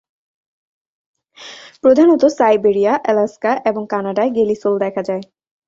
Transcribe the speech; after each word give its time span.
প্রধানত 1.83 2.23
Siberia, 2.37 2.93
Alaska 3.05 3.51
এবং 3.65 3.81
কানাডায় 3.89 4.31
গেলিসোল 4.31 4.73
দেখা 4.79 5.01
যায়। 5.03 5.23